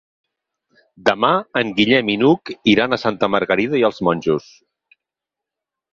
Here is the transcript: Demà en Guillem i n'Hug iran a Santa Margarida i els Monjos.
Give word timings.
Demà 1.09 1.29
en 1.61 1.69
Guillem 1.81 2.09
i 2.13 2.17
n'Hug 2.21 2.53
iran 2.75 2.97
a 2.97 3.01
Santa 3.05 3.29
Margarida 3.35 3.83
i 3.85 3.89
els 3.91 4.01
Monjos. 4.09 4.49